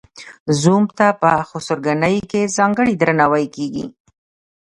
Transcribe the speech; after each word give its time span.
زوم 0.59 0.83
ته 0.97 1.07
په 1.21 1.31
خسرګنۍ 1.49 2.17
کې 2.29 2.51
ځانګړی 2.57 2.93
درناوی 2.97 3.45
کیږي. 3.55 3.85